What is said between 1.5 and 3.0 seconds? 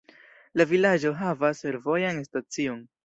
fervojan stacion.